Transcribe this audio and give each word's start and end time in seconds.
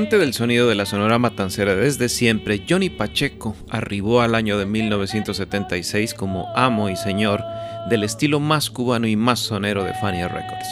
Amante 0.00 0.16
del 0.16 0.32
sonido 0.32 0.66
de 0.66 0.74
la 0.74 0.86
Sonora 0.86 1.18
Matancera 1.18 1.74
desde 1.74 2.08
siempre, 2.08 2.64
Johnny 2.66 2.88
Pacheco 2.88 3.54
arribó 3.68 4.22
al 4.22 4.34
año 4.34 4.56
de 4.56 4.64
1976 4.64 6.14
como 6.14 6.48
amo 6.56 6.88
y 6.88 6.96
señor 6.96 7.44
del 7.90 8.04
estilo 8.04 8.40
más 8.40 8.70
cubano 8.70 9.06
y 9.06 9.16
más 9.16 9.40
sonero 9.40 9.84
de 9.84 9.92
Fania 9.92 10.26
Records. 10.26 10.66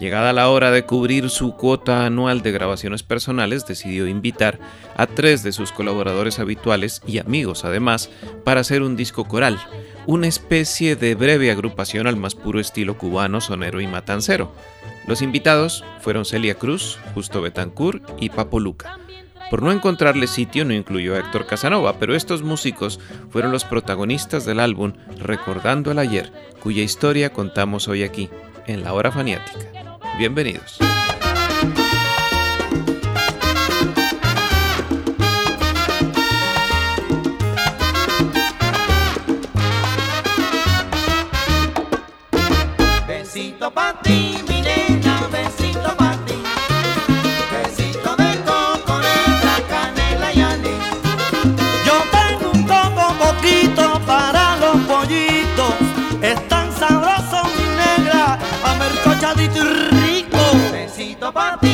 Llegada 0.00 0.32
la 0.32 0.48
hora 0.48 0.70
de 0.70 0.84
cubrir 0.86 1.28
su 1.28 1.54
cuota 1.54 2.06
anual 2.06 2.40
de 2.40 2.52
grabaciones 2.52 3.02
personales, 3.02 3.66
decidió 3.66 4.06
invitar 4.06 4.58
a 4.96 5.06
tres 5.06 5.42
de 5.42 5.52
sus 5.52 5.70
colaboradores 5.70 6.38
habituales 6.38 7.02
y 7.06 7.18
amigos 7.18 7.66
además 7.66 8.08
para 8.42 8.62
hacer 8.62 8.80
un 8.80 8.96
disco 8.96 9.26
coral, 9.26 9.58
una 10.06 10.28
especie 10.28 10.96
de 10.96 11.14
breve 11.14 11.50
agrupación 11.50 12.06
al 12.06 12.16
más 12.16 12.34
puro 12.34 12.58
estilo 12.58 12.96
cubano, 12.96 13.42
sonero 13.42 13.82
y 13.82 13.86
matancero. 13.86 14.50
Los 15.06 15.22
invitados 15.22 15.84
fueron 16.00 16.24
Celia 16.24 16.56
Cruz, 16.56 16.98
Justo 17.14 17.40
Betancourt 17.40 18.02
y 18.18 18.28
Papo 18.28 18.58
Luca. 18.58 18.98
Por 19.50 19.62
no 19.62 19.70
encontrarle 19.70 20.26
sitio 20.26 20.64
no 20.64 20.74
incluyó 20.74 21.14
a 21.14 21.18
Héctor 21.20 21.46
Casanova, 21.46 21.98
pero 22.00 22.16
estos 22.16 22.42
músicos 22.42 22.98
fueron 23.30 23.52
los 23.52 23.64
protagonistas 23.64 24.44
del 24.44 24.58
álbum 24.58 24.94
Recordando 25.18 25.92
el 25.92 26.00
ayer, 26.00 26.32
cuya 26.60 26.82
historia 26.82 27.32
contamos 27.32 27.86
hoy 27.86 28.02
aquí, 28.02 28.28
en 28.66 28.82
La 28.82 28.92
Hora 28.92 29.12
Faniática. 29.12 29.58
Bienvenidos. 30.18 30.78
Besito 43.06 43.70
para 43.70 44.00
ti, 44.02 44.34
mi 44.48 44.75
manchadito 59.26 59.58
y 59.58 60.22
rico. 60.22 60.38
Besito 60.72 61.32
para 61.32 61.65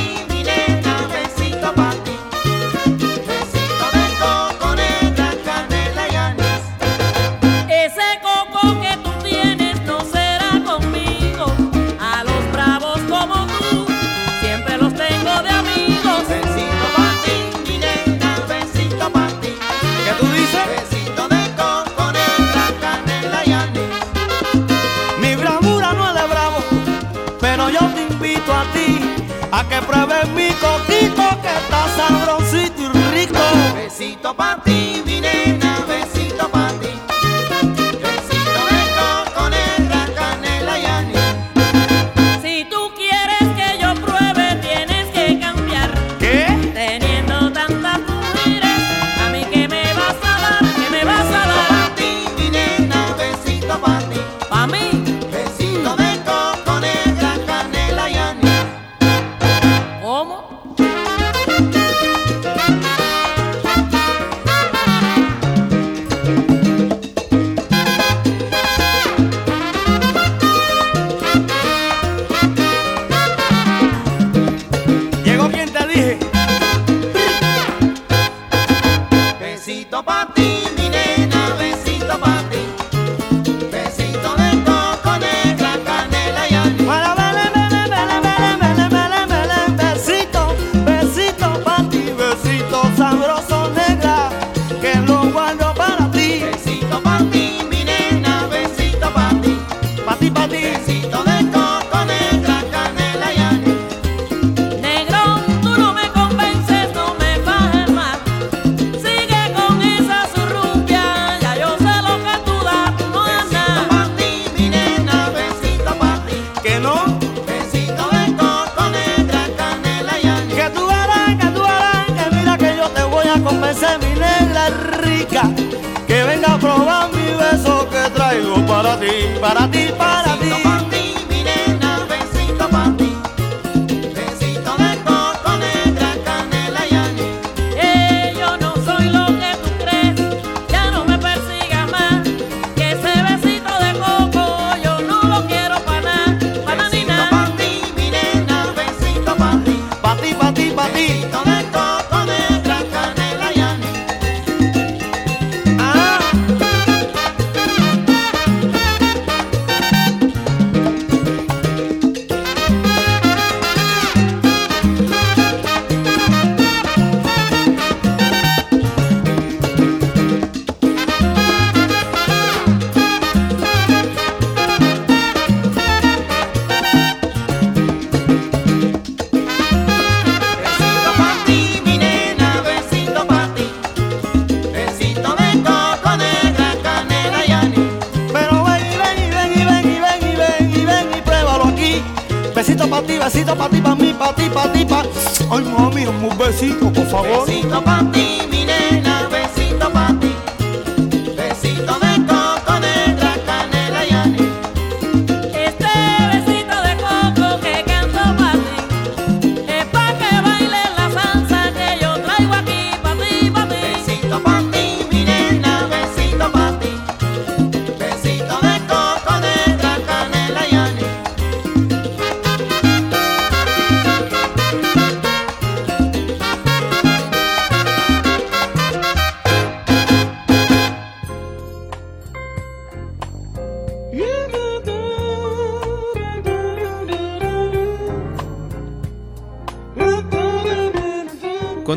Your 34.33 34.39
bump 34.39 34.62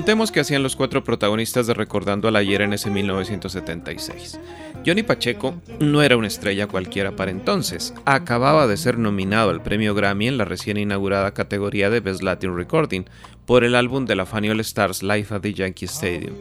Contemos 0.06 0.32
que 0.32 0.40
hacían 0.40 0.62
los 0.62 0.76
cuatro 0.76 1.04
protagonistas 1.04 1.66
de 1.66 1.74
Recordando 1.74 2.28
al 2.28 2.36
Ayer 2.36 2.62
en 2.62 2.74
ese 2.74 2.92
1976. 2.92 4.40
Johnny 4.86 5.02
Pacheco 5.02 5.60
no 5.80 6.04
era 6.04 6.16
una 6.16 6.28
estrella 6.28 6.68
cualquiera 6.68 7.16
para 7.16 7.32
entonces. 7.32 7.92
Acababa 8.06 8.68
de 8.68 8.78
ser 8.78 9.00
nominado 9.00 9.50
al 9.50 9.64
premio 9.64 9.96
Grammy 9.96 10.28
en 10.28 10.38
la 10.38 10.46
recién 10.46 10.78
inaugurada 10.78 11.34
categoría 11.34 11.90
de 11.90 12.02
Best 12.02 12.22
Latin 12.22 12.56
Recording 12.56 13.06
por 13.48 13.64
el 13.64 13.74
álbum 13.74 14.06
de 14.06 14.16
la 14.16 14.28
Fanny 14.28 14.52
All 14.52 14.60
Stars 14.60 15.02
Live 15.02 15.26
at 15.32 15.42
the 15.42 15.56
Yankee 15.56 15.86
Stadium. 15.86 16.36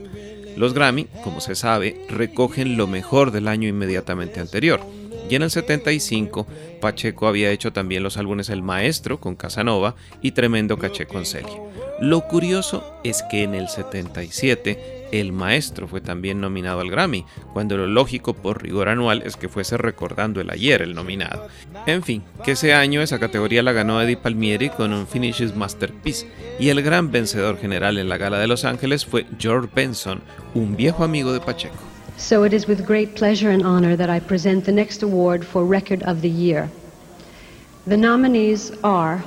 Los 0.59 0.75
Grammy, 0.75 1.07
como 1.25 1.41
se 1.41 1.55
sabe, 1.55 2.05
recogen 2.11 2.77
lo 2.77 2.87
mejor 2.87 3.31
del 3.31 3.49
año 3.49 3.67
inmediatamente 3.67 4.41
anterior. 4.41 4.81
Y 5.29 5.37
en 5.37 5.43
el 5.43 5.51
75, 5.51 6.47
Pacheco 6.81 7.27
había 7.27 7.51
hecho 7.51 7.73
también 7.73 8.03
los 8.03 8.17
álbumes 8.17 8.51
El 8.51 8.63
Maestro 8.63 9.21
con 9.21 9.37
Casanova 9.37 9.97
y 10.21 10.33
Tremendo 10.33 10.79
Caché 10.79 11.07
con 11.07 11.25
Celia. 11.25 11.61
Lo 12.01 12.23
curioso 12.27 12.85
es 13.05 13.23
que 13.31 13.45
en 13.45 13.55
el 13.55 13.69
77 13.69 15.09
El 15.13 15.33
Maestro 15.33 15.87
fue 15.87 16.01
también 16.01 16.41
nominado 16.41 16.81
al 16.81 16.91
Grammy, 16.91 17.25
cuando 17.53 17.77
lo 17.77 17.87
lógico 17.87 18.35
por 18.35 18.63
rigor 18.63 18.89
anual 18.89 19.23
es 19.25 19.37
que 19.37 19.49
fuese 19.49 19.77
recordando 19.77 20.41
el 20.41 20.51
ayer 20.51 20.83
el 20.83 20.95
nominado. 20.95 21.47
En 21.87 22.03
fin, 22.03 22.23
que 22.45 22.53
ese 22.53 22.75
año 22.75 23.01
esa 23.01 23.21
categoría 23.21 23.63
la 23.63 23.73
ganó 23.73 24.03
Eddie 24.03 24.17
Palmieri 24.17 24.71
con 24.71 24.93
un 24.93 25.07
Finishes 25.07 25.55
Masterpiece 25.55 26.27
y 26.59 26.69
el 26.71 26.83
gran 26.83 27.13
vencedor 27.13 27.59
general 27.59 27.97
en 27.99 28.09
la 28.09 28.19
gala 28.19 28.39
de 28.39 28.49
Los 28.49 28.65
Ángeles 28.65 29.07
fue 29.07 29.27
George 29.39 29.71
Benson, 29.75 30.21
un 30.55 30.77
viejo 30.77 31.05
amigo 31.05 31.33
de 31.33 31.41
Pacheco. 31.41 31.94
So 32.17 32.45
it 32.45 32.53
is 32.53 32.67
with 32.67 32.87
great 32.87 33.17
pleasure 33.17 33.51
and 33.51 33.63
honor 33.63 33.97
that 33.97 34.09
I 34.09 34.21
present 34.21 34.65
the 34.65 34.73
next 34.73 35.03
award 35.03 35.45
for 35.45 35.65
Record 35.65 36.03
of 36.05 36.23
the 36.23 36.29
Year. 36.29 36.71
The 37.87 37.97
nominees 37.97 38.71
are 38.83 39.23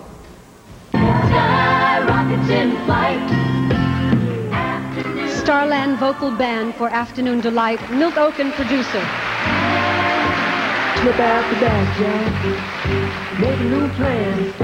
Starland 5.44 6.00
Vocal 6.00 6.32
Band 6.32 6.74
for 6.76 6.90
Afternoon 6.90 7.42
Delight, 7.42 7.80
Milt 7.92 8.18
Oaken 8.18 8.52
producer. 8.54 9.02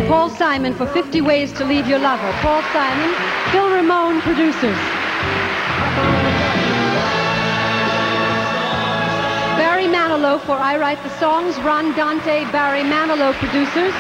Paul 0.08 0.30
Simon 0.30 0.74
for 0.74 0.88
50 0.88 1.22
Ways 1.22 1.52
to 1.54 1.66
Leave 1.66 1.88
Your 1.88 2.00
Lover. 2.00 2.32
Paul 2.42 2.64
Simon, 2.74 3.14
Phil 3.52 3.70
Ramone 3.70 4.22
producers. 4.22 6.33
Manilow 10.14 10.40
for 10.42 10.52
I 10.52 10.78
Write 10.78 11.02
the 11.02 11.10
Songs. 11.18 11.58
Ron 11.62 11.96
Dante, 11.96 12.44
Barry 12.52 12.82
Manilow 12.82 13.34
producers. 13.34 13.94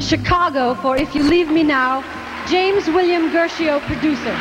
Chicago 0.00 0.74
for 0.74 0.96
If 0.96 1.12
You 1.16 1.24
Leave 1.24 1.50
Me 1.50 1.64
Now. 1.64 2.04
James 2.48 2.86
William 2.86 3.30
Gershio 3.32 3.80
producer. 3.80 4.36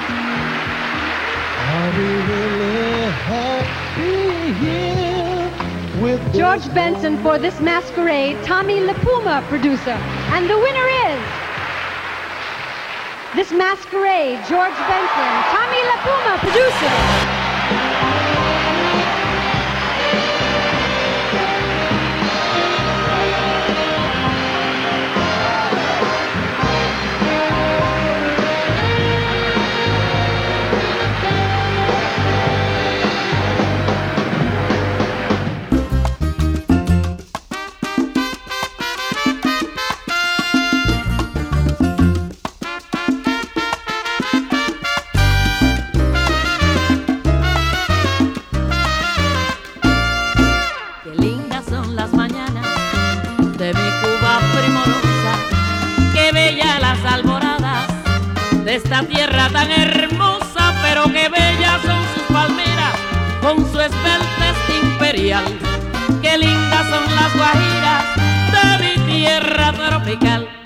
George 6.38 6.72
Benson 6.76 7.18
for 7.24 7.40
This 7.40 7.60
Masquerade. 7.60 8.38
Tommy 8.44 8.82
LaPuma 8.82 9.42
producer. 9.50 9.98
And 10.36 10.48
the 10.48 10.60
winner 10.60 10.88
is. 10.90 10.99
This 13.40 13.54
Masquerade, 13.54 14.38
George 14.50 14.76
Benson, 14.76 15.32
Tommy 15.48 15.78
LaPuma, 15.78 16.40
producer. 16.40 17.29
De 58.70 58.76
esta 58.76 59.02
tierra 59.02 59.50
tan 59.50 59.72
hermosa, 59.72 60.76
pero 60.84 61.06
qué 61.06 61.28
bellas 61.28 61.82
son 61.82 62.04
sus 62.14 62.24
palmeras 62.32 62.94
con 63.42 63.58
su 63.72 63.80
esbeltez 63.80 64.58
imperial. 64.84 65.44
Qué 66.22 66.38
lindas 66.38 66.88
son 66.88 67.16
las 67.16 67.36
guajiras 67.36 68.04
de 68.54 68.84
mi 68.84 69.12
tierra 69.12 69.74
tropical. 69.74 70.59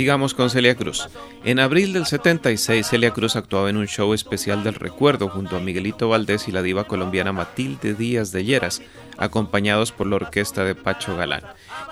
Sigamos 0.00 0.32
con 0.32 0.48
Celia 0.48 0.76
Cruz. 0.76 1.10
En 1.44 1.60
abril 1.60 1.92
del 1.92 2.06
76, 2.06 2.86
Celia 2.88 3.10
Cruz 3.10 3.36
actuaba 3.36 3.68
en 3.68 3.76
un 3.76 3.86
show 3.86 4.14
especial 4.14 4.64
del 4.64 4.72
recuerdo 4.72 5.28
junto 5.28 5.58
a 5.58 5.60
Miguelito 5.60 6.08
Valdés 6.08 6.48
y 6.48 6.52
la 6.52 6.62
diva 6.62 6.84
colombiana 6.84 7.34
Matilde 7.34 7.92
Díaz 7.92 8.32
de 8.32 8.42
Lleras, 8.42 8.80
acompañados 9.18 9.92
por 9.92 10.06
la 10.06 10.16
orquesta 10.16 10.64
de 10.64 10.74
Pacho 10.74 11.18
Galán. 11.18 11.42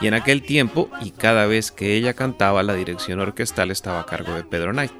Y 0.00 0.06
en 0.06 0.14
aquel 0.14 0.40
tiempo, 0.40 0.88
y 1.02 1.10
cada 1.10 1.44
vez 1.44 1.70
que 1.70 1.96
ella 1.96 2.14
cantaba, 2.14 2.62
la 2.62 2.72
dirección 2.72 3.20
orquestal 3.20 3.70
estaba 3.70 4.00
a 4.00 4.06
cargo 4.06 4.32
de 4.32 4.42
Pedro 4.42 4.72
Knight. 4.72 4.92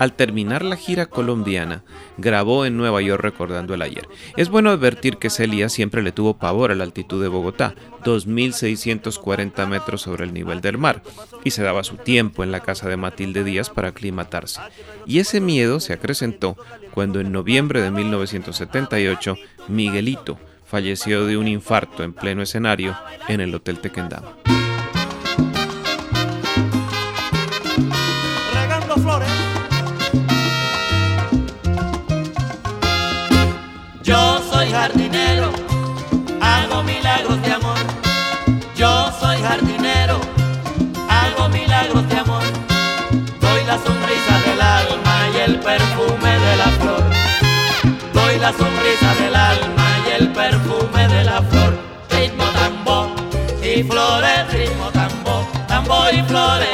Al 0.00 0.14
terminar 0.14 0.64
la 0.64 0.76
gira 0.76 1.04
colombiana, 1.04 1.84
grabó 2.16 2.64
en 2.64 2.78
Nueva 2.78 3.02
York 3.02 3.22
recordando 3.22 3.74
el 3.74 3.82
ayer. 3.82 4.08
Es 4.38 4.48
bueno 4.48 4.70
advertir 4.70 5.18
que 5.18 5.28
Celia 5.28 5.68
siempre 5.68 6.00
le 6.00 6.10
tuvo 6.10 6.38
pavor 6.38 6.70
a 6.70 6.74
la 6.74 6.84
altitud 6.84 7.20
de 7.20 7.28
Bogotá, 7.28 7.74
2.640 8.02 9.66
metros 9.66 10.00
sobre 10.00 10.24
el 10.24 10.32
nivel 10.32 10.62
del 10.62 10.78
mar, 10.78 11.02
y 11.44 11.50
se 11.50 11.62
daba 11.62 11.84
su 11.84 11.96
tiempo 11.96 12.42
en 12.42 12.50
la 12.50 12.60
casa 12.60 12.88
de 12.88 12.96
Matilde 12.96 13.44
Díaz 13.44 13.68
para 13.68 13.88
aclimatarse. 13.88 14.62
Y 15.04 15.18
ese 15.18 15.42
miedo 15.42 15.80
se 15.80 15.92
acrecentó 15.92 16.56
cuando 16.94 17.20
en 17.20 17.30
noviembre 17.30 17.82
de 17.82 17.90
1978 17.90 19.36
Miguelito 19.68 20.38
falleció 20.64 21.26
de 21.26 21.36
un 21.36 21.46
infarto 21.46 22.04
en 22.04 22.14
pleno 22.14 22.40
escenario 22.40 22.96
en 23.28 23.42
el 23.42 23.54
Hotel 23.54 23.80
Tequendama. 23.80 24.32
Perfume 45.70 46.32
de 46.46 46.56
la 46.62 46.70
flor. 46.80 47.04
Doy 48.12 48.38
la 48.38 48.52
sonrisa 48.52 49.10
del 49.20 49.36
alma 49.36 49.88
y 50.06 50.22
el 50.22 50.28
perfume 50.32 51.02
de 51.14 51.22
la 51.24 51.40
flor. 51.42 51.72
Ritmo 52.10 52.44
tambo 52.60 52.96
y 53.62 53.82
flores, 53.84 54.52
ritmo 54.52 54.86
tambo, 54.98 55.34
tambo 55.68 55.96
y 56.10 56.22
flores, 56.30 56.69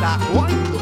that 0.00 0.20
one. 0.34 0.75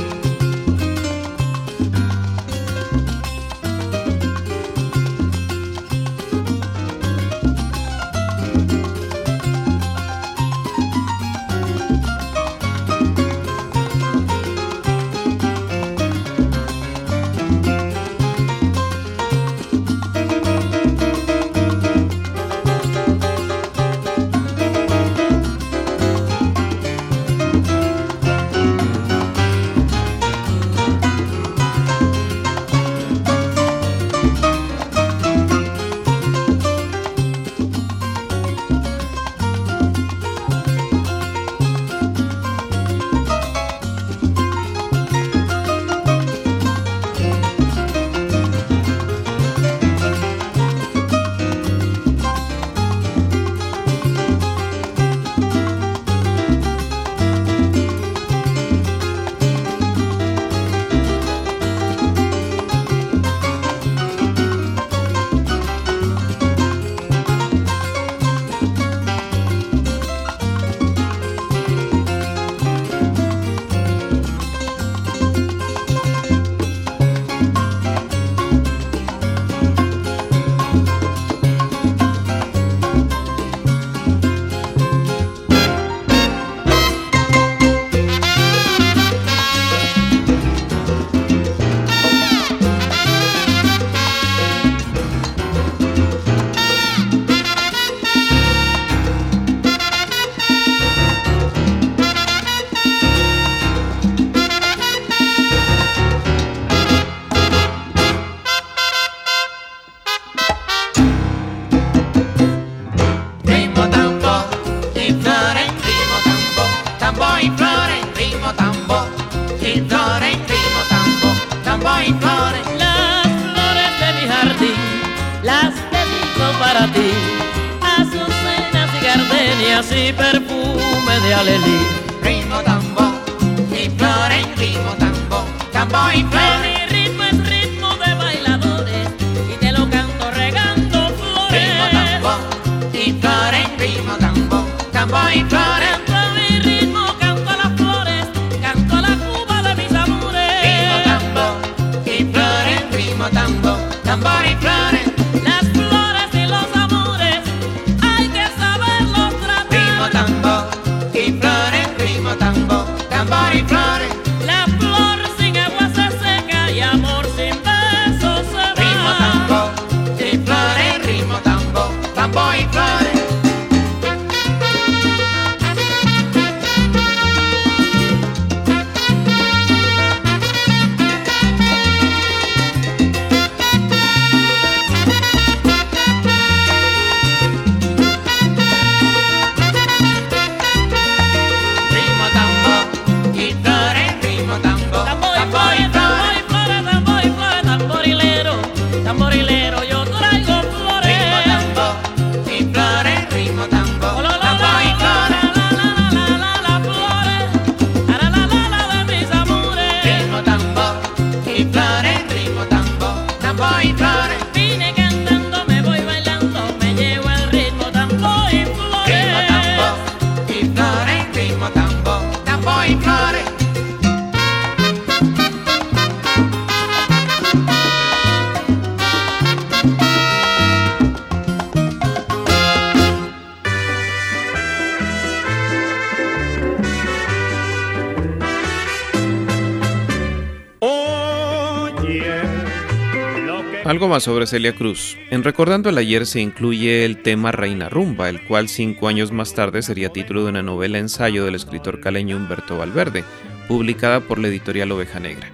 Sobre 244.21 244.47
Celia 244.47 244.75
Cruz. 244.75 245.17
En 245.31 245.43
Recordando 245.43 245.89
el 245.89 245.99
Ayer 245.99 246.27
se 246.27 246.41
incluye 246.41 247.05
el 247.05 247.23
tema 247.23 247.53
Reina 247.53 247.89
Rumba, 247.89 248.29
el 248.29 248.43
cual 248.43 248.69
cinco 248.69 249.09
años 249.09 249.33
más 249.33 249.55
tarde 249.55 249.83
sería 249.83 250.11
título 250.11 250.45
de 250.45 250.51
una 250.51 250.63
novela 250.63 250.99
ensayo 250.99 251.45
del 251.45 251.55
escritor 251.55 252.01
caleño 252.01 252.37
Humberto 252.37 252.77
Valverde, 252.77 253.25
publicada 253.69 254.21
por 254.21 254.39
la 254.39 254.49
editorial 254.49 254.93
Oveja 254.93 255.21
Negra. 255.21 255.51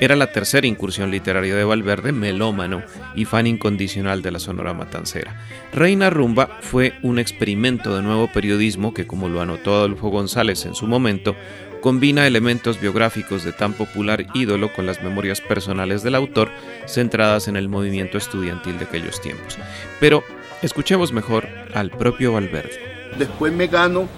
Era 0.00 0.16
la 0.16 0.32
tercera 0.32 0.66
incursión 0.66 1.10
literaria 1.10 1.54
de 1.54 1.64
Valverde, 1.64 2.12
melómano 2.12 2.82
y 3.14 3.24
fan 3.24 3.46
incondicional 3.46 4.22
de 4.22 4.30
la 4.30 4.38
Sonora 4.38 4.74
Matancera. 4.74 5.40
Reina 5.72 6.10
Rumba 6.10 6.58
fue 6.60 6.94
un 7.02 7.18
experimento 7.18 7.96
de 7.96 8.02
nuevo 8.02 8.28
periodismo 8.32 8.94
que, 8.94 9.06
como 9.06 9.28
lo 9.28 9.40
anotó 9.40 9.74
Adolfo 9.74 10.08
González 10.08 10.66
en 10.66 10.74
su 10.74 10.86
momento, 10.86 11.36
combina 11.80 12.26
elementos 12.26 12.80
biográficos 12.80 13.44
de 13.44 13.52
tan 13.52 13.74
popular 13.74 14.26
ídolo 14.32 14.72
con 14.72 14.86
las 14.86 15.02
memorias 15.02 15.42
personales 15.42 16.02
del 16.02 16.14
autor 16.14 16.50
centradas 16.86 17.46
en 17.46 17.56
el 17.56 17.68
movimiento 17.68 18.16
estudiantil 18.16 18.78
de 18.78 18.86
aquellos 18.86 19.20
tiempos. 19.20 19.58
Pero 20.00 20.24
escuchemos 20.62 21.12
mejor 21.12 21.46
al 21.74 21.90
propio 21.90 22.32
Valverde. 22.32 22.80
Después 23.18 23.52
me 23.52 23.66
gano 23.66 24.08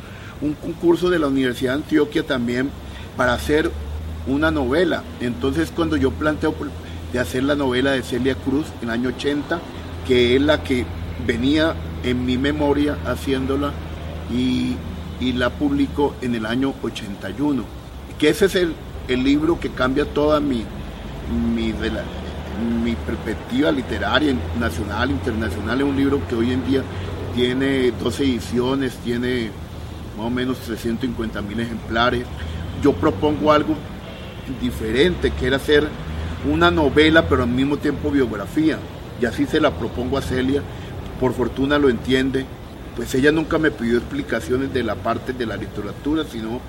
un 0.41 0.55
concurso 0.55 1.11
de 1.11 1.19
la 1.19 1.27
Universidad 1.27 1.73
de 1.73 1.83
Antioquia 1.83 2.23
también 2.23 2.71
para 3.17 3.35
hacer 3.35 3.71
una 4.29 4.51
novela. 4.51 5.03
Entonces 5.21 5.73
cuando 5.75 5.97
yo 5.97 6.13
planteo 6.13 6.55
de 7.13 7.19
hacer 7.19 7.45
la 7.45 7.55
novela 7.55 7.93
de 7.93 8.03
Celia 8.03 8.35
Cruz 8.35 8.67
en 8.83 8.89
el 8.89 8.95
año 8.95 9.09
80, 9.11 9.61
que 10.07 10.37
es 10.37 10.43
la 10.43 10.63
que 10.63 10.85
venía 11.27 11.75
en 12.03 12.25
mi 12.25 12.37
memoria 12.37 12.99
haciéndola 13.07 13.73
y 14.31 14.77
y 15.21 15.33
la 15.33 15.51
publicó 15.51 16.15
en 16.21 16.35
el 16.35 16.47
año 16.47 16.75
81. 16.83 17.65
Que 18.19 18.31
ese 18.31 18.47
es 18.47 18.55
el, 18.55 18.75
libro 19.09 19.59
que 19.61 19.71
cambia 19.71 20.05
toda 20.05 20.41
mi, 20.41 20.65
mi, 21.55 21.73
mi 22.83 22.95
perspectiva 22.95 23.71
literaria, 23.71 24.35
nacional, 24.59 25.11
internacional. 25.11 25.81
Es 25.81 25.87
un 25.87 25.97
libro 25.97 26.21
que 26.29 26.35
hoy 26.35 26.53
en 26.53 26.67
día 26.67 26.83
tiene 27.35 27.93
12 27.93 28.25
ediciones, 28.25 28.97
tiene 28.97 29.51
más 30.17 30.27
o 30.27 30.31
menos 30.31 30.59
350 30.59 31.43
mil 31.43 31.61
ejemplares. 31.61 32.25
Yo 32.83 32.93
propongo 32.93 33.53
algo 33.53 33.75
diferente, 34.61 35.31
que 35.33 35.47
era 35.47 35.57
hacer 35.57 35.89
una 36.51 36.71
novela, 36.71 37.29
pero 37.29 37.43
al 37.43 37.49
mismo 37.49 37.77
tiempo 37.77 38.11
biografía. 38.11 38.79
Y 39.21 39.27
así 39.27 39.47
se 39.47 39.61
la 39.61 39.71
propongo 39.73 40.19
a 40.19 40.23
Celia. 40.23 40.63
Por 41.21 41.33
fortuna 41.33 41.79
lo 41.79 41.89
entiende 41.89 42.45
pues 42.97 43.15
ella 43.15 43.31
nunca 43.31 43.59
me 43.59 43.71
pidió 43.71 43.99
explicaciones 43.99 44.73
de 44.73 44.83
la 44.83 44.95
parte 44.95 45.35
de 45.35 45.45
la 45.45 45.57
literatura, 45.57 46.25
sino 46.25 46.61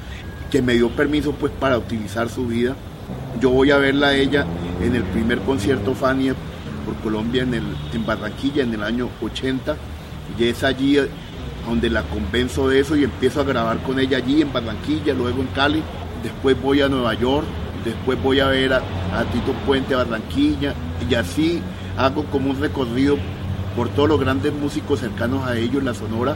que 0.51 0.61
me 0.61 0.73
dio 0.73 0.89
permiso 0.89 1.31
pues 1.31 1.53
para 1.53 1.77
utilizar 1.77 2.27
su 2.27 2.47
vida. 2.47 2.75
Yo 3.39 3.49
voy 3.49 3.71
a 3.71 3.77
verla 3.77 4.07
a 4.07 4.15
ella 4.15 4.45
en 4.81 4.93
el 4.93 5.03
primer 5.03 5.39
concierto 5.39 5.95
Fania 5.95 6.35
por 6.85 6.95
Colombia 6.95 7.43
en, 7.43 7.53
el, 7.53 7.63
en 7.93 8.05
Barranquilla 8.05 8.63
en 8.63 8.73
el 8.73 8.83
año 8.83 9.09
80 9.21 9.77
y 10.37 10.43
es 10.43 10.63
allí 10.65 10.97
donde 11.65 11.89
la 11.89 12.03
convenzo 12.03 12.67
de 12.67 12.81
eso 12.81 12.97
y 12.97 13.05
empiezo 13.05 13.39
a 13.39 13.45
grabar 13.45 13.81
con 13.83 13.97
ella 13.97 14.17
allí 14.17 14.41
en 14.41 14.51
Barranquilla, 14.51 15.13
luego 15.13 15.41
en 15.41 15.47
Cali, 15.47 15.81
después 16.23 16.61
voy 16.61 16.81
a 16.81 16.89
Nueva 16.89 17.13
York, 17.13 17.45
después 17.88 18.21
voy 18.21 18.39
a 18.39 18.47
ver 18.47 18.73
a, 18.73 18.82
Tito 19.32 19.54
Puente 19.65 19.93
a 19.93 19.97
Barranquilla 19.97 20.73
y 21.10 21.15
así 21.15 21.62
hago 21.97 22.26
como 22.26 22.52
un 22.52 22.60
recorrido 22.60 23.17
por 23.76 23.89
todos 23.89 24.10
los 24.10 24.19
grandes 24.19 24.54
músicos 24.54 25.00
cercanos 25.00 25.47
a 25.47 25.58
ellos, 25.58 25.84
la 25.84 25.93
Sonora. 25.93 26.36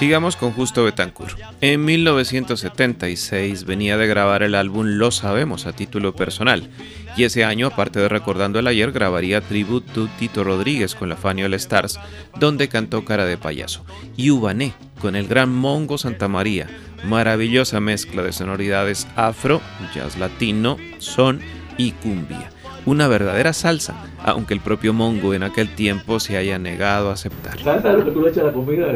Sigamos 0.00 0.34
con 0.34 0.52
Justo 0.52 0.84
Betancourt. 0.84 1.38
En 1.60 1.84
1976 1.84 3.66
venía 3.66 3.98
de 3.98 4.06
grabar 4.06 4.42
el 4.42 4.54
álbum 4.54 4.96
Lo 4.96 5.10
Sabemos 5.10 5.66
a 5.66 5.74
título 5.74 6.14
personal, 6.14 6.70
y 7.18 7.24
ese 7.24 7.44
año, 7.44 7.66
aparte 7.66 8.00
de 8.00 8.08
Recordando 8.08 8.58
el 8.58 8.66
Ayer, 8.66 8.92
grabaría 8.92 9.42
Tribute 9.42 9.92
to 9.92 10.08
Tito 10.18 10.42
Rodríguez 10.42 10.94
con 10.94 11.10
la 11.10 11.16
Fanny 11.16 11.42
All 11.42 11.52
Stars, 11.52 12.00
donde 12.38 12.70
cantó 12.70 13.04
Cara 13.04 13.26
de 13.26 13.36
Payaso, 13.36 13.84
y 14.16 14.30
Ubané 14.30 14.72
con 15.02 15.16
el 15.16 15.28
gran 15.28 15.54
Mongo 15.54 15.98
Santa 15.98 16.28
María, 16.28 16.66
maravillosa 17.04 17.78
mezcla 17.80 18.22
de 18.22 18.32
sonoridades 18.32 19.06
afro, 19.16 19.60
jazz 19.94 20.16
latino, 20.16 20.78
son 20.96 21.40
y 21.76 21.90
cumbia 21.92 22.50
una 22.86 23.08
verdadera 23.08 23.52
salsa, 23.52 23.94
aunque 24.24 24.54
el 24.54 24.60
propio 24.60 24.92
Mongo 24.92 25.34
en 25.34 25.42
aquel 25.42 25.74
tiempo 25.74 26.20
se 26.20 26.36
haya 26.36 26.58
negado 26.58 27.10
a 27.10 27.14
aceptar. 27.14 27.58
Salsa 27.60 27.90
es 27.90 27.98
lo 27.98 28.04
que 28.04 28.10
tú 28.10 28.22
le 28.22 28.30
echas 28.30 28.44
a 28.44 28.46
la 28.46 28.52
comida. 28.52 28.86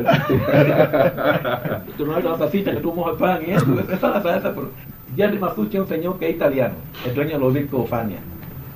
tú 1.96 2.06
no 2.06 2.18
la 2.18 2.38
salsita 2.38 2.72
que 2.72 2.80
tú 2.80 2.92
mojas 2.92 3.16
pan 3.16 3.42
y 3.46 3.52
eso, 3.52 3.66
esa 3.80 3.94
es 3.94 4.02
la 4.02 4.22
salsa. 4.22 4.54
Pero 4.54 4.70
Jerry 5.16 5.38
Masucci 5.38 5.76
es 5.76 5.82
un 5.82 5.88
señor 5.88 6.18
que 6.18 6.28
es 6.28 6.36
italiano, 6.36 6.74
el 7.06 7.14
dueño 7.14 7.32
de 7.32 7.38
los 7.38 7.54
discos 7.54 7.88
Fania. 7.88 8.18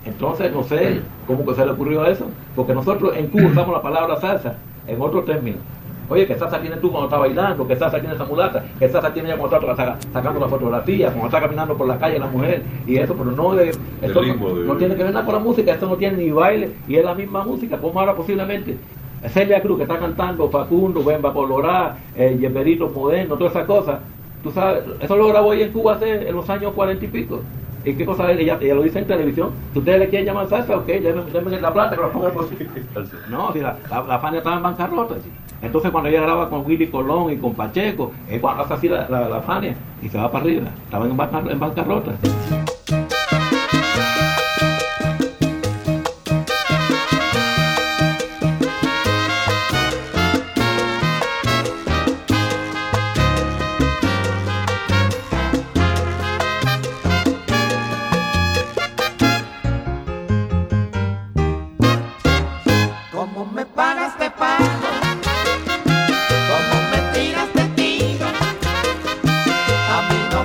Entonces, 0.04 0.52
no 0.52 0.62
sé 0.62 1.00
cómo 1.26 1.44
que 1.44 1.54
se 1.54 1.64
le 1.64 1.72
ocurrió 1.72 2.06
eso, 2.06 2.30
porque 2.54 2.72
nosotros 2.72 3.16
en 3.16 3.26
Cuba 3.28 3.48
usamos 3.48 3.74
la 3.74 3.82
palabra 3.82 4.20
salsa 4.20 4.56
en 4.86 5.00
otro 5.00 5.22
término. 5.24 5.58
Oye, 6.10 6.26
que 6.26 6.34
salsa 6.36 6.60
tiene 6.60 6.76
tú 6.76 6.90
cuando 6.90 7.08
está 7.08 7.18
bailando, 7.18 7.66
que 7.66 7.76
salsa 7.76 8.00
tiene 8.00 8.14
esa 8.14 8.24
mulata, 8.24 8.64
que 8.78 8.88
salsa 8.88 9.12
tiene 9.12 9.28
ella 9.28 9.38
cuando 9.38 9.70
está 9.70 9.98
sacando 10.12 10.40
la 10.40 10.48
fotografía, 10.48 11.08
cuando 11.08 11.26
está 11.26 11.40
caminando 11.40 11.76
por 11.76 11.86
la 11.86 11.98
calle 11.98 12.18
la 12.18 12.26
mujer, 12.26 12.62
y 12.86 12.96
eso, 12.96 13.14
pero 13.14 13.30
no 13.32 13.54
de, 13.54 13.70
eso 13.70 14.22
no, 14.22 14.76
tiene 14.76 14.96
que 14.96 15.04
ver 15.04 15.12
nada 15.12 15.26
con 15.26 15.34
la 15.34 15.40
música, 15.40 15.74
eso 15.74 15.86
no 15.86 15.96
tiene 15.96 16.16
ni 16.16 16.30
baile, 16.30 16.70
y 16.88 16.96
es 16.96 17.04
la 17.04 17.14
misma 17.14 17.44
música, 17.44 17.76
como 17.76 18.00
ahora 18.00 18.14
posiblemente. 18.14 18.78
Celia 19.28 19.60
Cruz 19.60 19.78
que 19.78 19.82
está 19.82 19.98
cantando, 19.98 20.48
Facundo, 20.48 21.02
Bemba 21.02 21.32
Colorá, 21.32 21.96
el 22.16 22.38
Yemerito 22.38 22.88
Moderno, 22.88 23.36
todas 23.36 23.52
esas 23.52 23.66
cosas. 23.66 23.98
Tú 24.42 24.52
sabes, 24.52 24.84
eso 25.00 25.16
lo 25.16 25.26
grabó 25.28 25.50
ahí 25.50 25.62
en 25.62 25.72
Cuba 25.72 25.94
hace 25.94 26.28
en 26.28 26.34
los 26.34 26.48
años 26.48 26.72
cuarenta 26.72 27.04
y 27.04 27.08
pico. 27.08 27.40
¿Y 27.84 27.94
qué 27.94 28.04
cosa 28.04 28.30
es? 28.30 28.40
Ella, 28.40 28.58
ella, 28.60 28.74
lo 28.74 28.82
dice 28.82 28.98
en 28.98 29.06
televisión. 29.06 29.50
Si 29.72 29.78
ustedes 29.78 30.00
le 30.00 30.08
quieren 30.08 30.26
llamar 30.26 30.48
salsa, 30.48 30.76
ok, 30.76 30.86
denme, 30.86 31.60
la 31.60 31.72
plata 31.72 31.96
que 31.96 32.02
lo 32.02 32.12
pongan 32.12 32.32
por 32.32 32.48
No, 33.30 33.52
si 33.52 33.60
la, 33.60 33.76
la, 33.90 34.02
la 34.02 34.18
Fania 34.18 34.38
estaba 34.38 34.56
en 34.56 34.62
bancarrota. 34.62 35.14
¿sí? 35.16 35.30
Entonces 35.62 35.90
cuando 35.90 36.08
ella 36.10 36.22
graba 36.22 36.48
con 36.48 36.64
Willy 36.66 36.88
Colón 36.88 37.32
y 37.32 37.36
con 37.36 37.54
Pacheco, 37.54 38.12
es 38.28 38.40
cuando 38.40 38.64
hace 38.64 38.74
así 38.74 38.88
la, 38.88 39.08
la, 39.08 39.28
la 39.28 39.40
Fania 39.42 39.76
y 40.02 40.08
se 40.08 40.18
va 40.18 40.30
para 40.30 40.44
arriba. 40.44 40.68
Estaba 40.84 41.06
en, 41.06 41.16
bancar, 41.16 41.50
en 41.50 41.58
bancarrota. 41.58 42.12
Como 42.12 43.17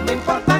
no 0.04 0.08
me 0.08 0.14
importa 0.14 0.53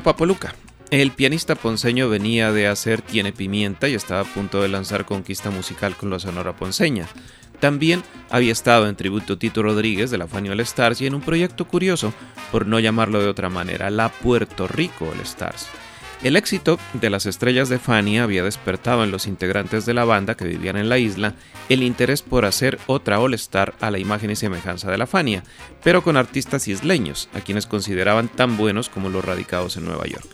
Papoluca. 0.00 0.54
El 0.90 1.10
pianista 1.10 1.54
ponceño 1.54 2.08
venía 2.08 2.52
de 2.52 2.66
hacer 2.66 3.02
Tiene 3.02 3.32
Pimienta 3.32 3.88
y 3.88 3.94
estaba 3.94 4.20
a 4.20 4.24
punto 4.24 4.62
de 4.62 4.68
lanzar 4.68 5.04
Conquista 5.04 5.50
Musical 5.50 5.96
con 5.96 6.10
la 6.10 6.18
Sonora 6.18 6.56
Ponceña. 6.56 7.06
También 7.60 8.02
había 8.28 8.52
estado 8.52 8.88
en 8.88 8.96
tributo 8.96 9.38
Tito 9.38 9.62
Rodríguez 9.62 10.10
de 10.10 10.18
la 10.18 10.26
Fania 10.26 10.52
All 10.52 10.60
Stars 10.60 11.00
y 11.00 11.06
en 11.06 11.14
un 11.14 11.20
proyecto 11.20 11.66
curioso, 11.66 12.12
por 12.50 12.66
no 12.66 12.80
llamarlo 12.80 13.20
de 13.20 13.28
otra 13.28 13.48
manera, 13.48 13.88
la 13.90 14.10
Puerto 14.10 14.66
Rico 14.66 15.08
All 15.08 15.20
Stars. 15.20 15.68
El 16.22 16.36
éxito 16.36 16.78
de 16.92 17.10
las 17.10 17.26
estrellas 17.26 17.68
de 17.68 17.80
Fania 17.80 18.22
había 18.22 18.44
despertado 18.44 19.02
en 19.02 19.10
los 19.10 19.26
integrantes 19.26 19.86
de 19.86 19.94
la 19.94 20.04
banda 20.04 20.36
que 20.36 20.44
vivían 20.44 20.76
en 20.76 20.88
la 20.88 20.98
isla 20.98 21.34
el 21.68 21.82
interés 21.82 22.22
por 22.22 22.44
hacer 22.44 22.78
otra 22.86 23.18
All 23.18 23.34
Star 23.34 23.74
a 23.80 23.90
la 23.90 23.98
imagen 23.98 24.30
y 24.30 24.36
semejanza 24.36 24.88
de 24.88 24.98
la 24.98 25.08
Fania, 25.08 25.42
pero 25.82 26.04
con 26.04 26.16
artistas 26.16 26.68
isleños, 26.68 27.28
a 27.34 27.40
quienes 27.40 27.66
consideraban 27.66 28.28
tan 28.28 28.56
buenos 28.56 28.88
como 28.88 29.08
los 29.10 29.24
radicados 29.24 29.76
en 29.76 29.84
Nueva 29.84 30.06
York. 30.06 30.28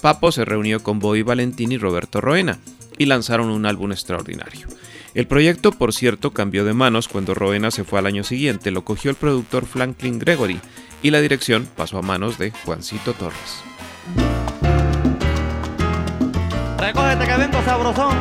Papo 0.00 0.30
se 0.30 0.44
reunió 0.44 0.84
con 0.84 1.00
Bobby 1.00 1.22
Valentín 1.22 1.72
y 1.72 1.78
Roberto 1.78 2.20
Roena 2.20 2.58
y 2.96 3.06
lanzaron 3.06 3.50
un 3.50 3.66
álbum 3.66 3.90
extraordinario. 3.90 4.68
El 5.14 5.26
proyecto, 5.26 5.72
por 5.72 5.92
cierto, 5.92 6.30
cambió 6.30 6.64
de 6.64 6.74
manos 6.74 7.08
cuando 7.08 7.34
Roena 7.34 7.72
se 7.72 7.82
fue 7.82 7.98
al 7.98 8.06
año 8.06 8.22
siguiente, 8.22 8.70
lo 8.70 8.84
cogió 8.84 9.10
el 9.10 9.16
productor 9.16 9.66
Franklin 9.66 10.20
Gregory 10.20 10.60
y 11.02 11.10
la 11.10 11.20
dirección 11.20 11.68
pasó 11.74 11.98
a 11.98 12.02
manos 12.02 12.38
de 12.38 12.52
Juancito 12.52 13.14
Torres. 13.14 13.64
Recógete 16.84 17.24
que 17.24 17.36
vengo 17.38 17.62
sabrosón. 17.64 18.14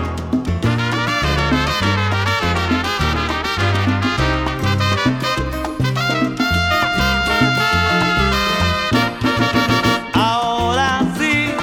Ahora 10.14 11.02
sí 11.18 11.54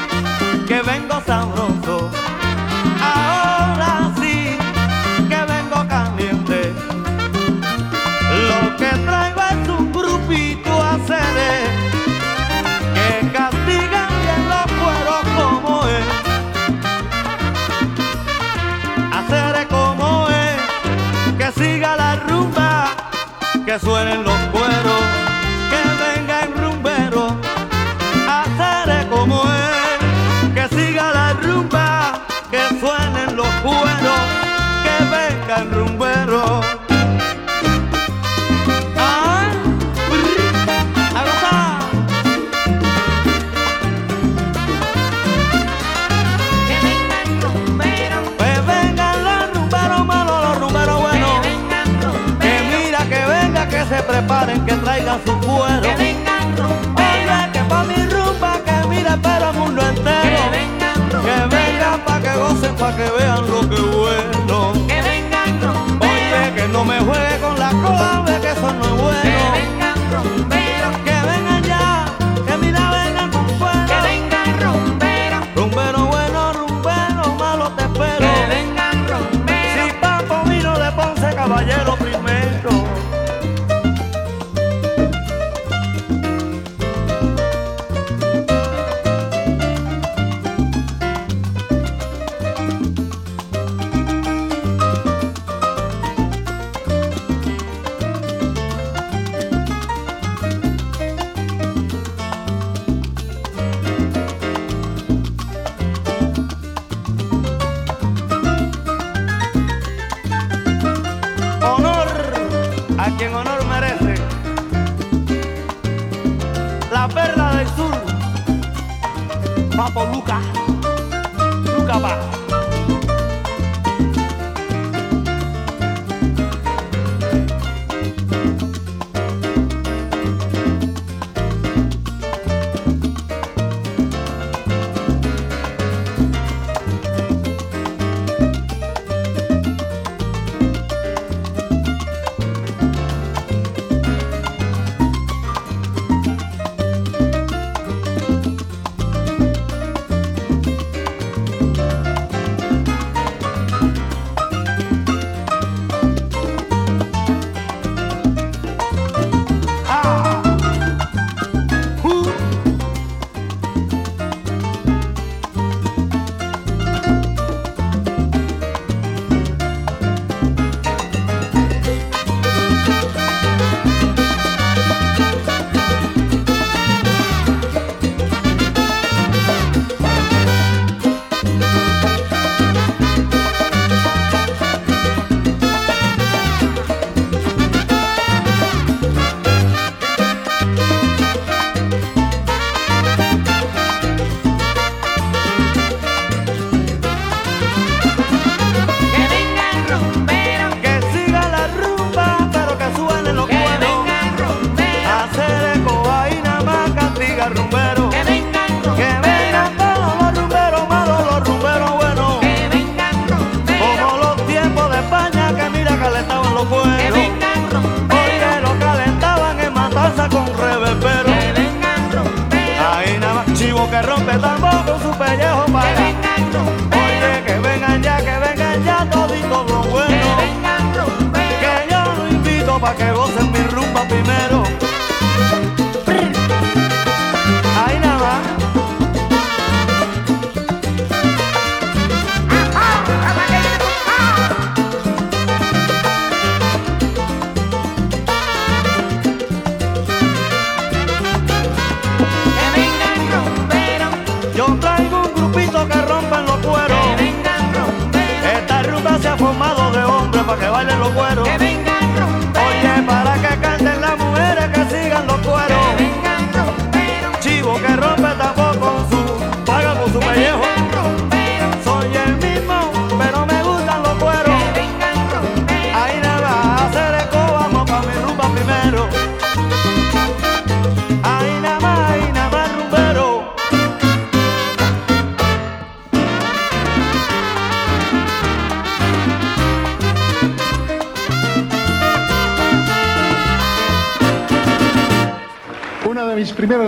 que 0.68 0.82
vengo 0.82 1.22
sabroso. 1.26 1.99
Que 23.70 23.78
suenen 23.78 24.24
los 24.24 24.29
que 54.46 54.74
traigan 54.76 55.20
su 55.24 55.38
cuero. 55.40 55.82
que 55.82 55.94
vengan 55.96 56.54
Oye, 56.96 57.52
que 57.52 57.60
pa' 57.68 57.84
mi 57.84 58.06
rumba, 58.06 58.60
que 58.64 58.88
mira, 58.88 59.18
pero 59.22 59.50
el 59.50 59.56
mundo 59.56 59.82
que 59.82 59.88
entero. 59.88 60.50
vengan 60.50 61.08
Que 61.08 61.56
vengan 61.56 62.00
pa' 62.04 62.20
que 62.20 62.32
gocen, 62.36 62.74
pa' 62.76 62.96
que 62.96 63.10
vean 63.18 63.50
lo 63.50 63.60
que 63.68 63.76
es 63.76 64.39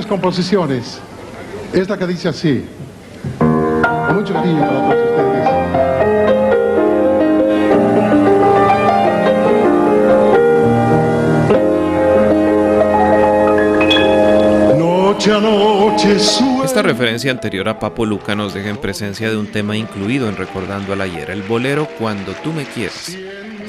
composiciones. 0.07 1.01
Esta 1.73 1.97
que 1.97 2.07
dice 2.07 2.29
así. 2.29 2.64
Con 3.39 4.16
mucho 4.16 4.35
cariño 4.35 4.61
para 4.61 4.81
todos 4.81 5.11
ustedes. 5.11 5.33
Esta 16.64 16.83
referencia 16.83 17.31
anterior 17.31 17.68
a 17.68 17.79
Papo 17.79 18.05
Luca 18.05 18.35
nos 18.35 18.55
deja 18.55 18.70
en 18.70 18.77
presencia 18.77 19.31
de 19.31 19.37
un 19.37 19.47
tema 19.47 19.77
incluido 19.77 20.29
en 20.29 20.37
Recordando 20.37 20.93
al 20.93 21.01
Ayer, 21.01 21.31
el 21.31 21.43
bolero 21.43 21.87
Cuando 21.99 22.33
tú 22.33 22.53
me 22.53 22.64
quieras. 22.64 23.16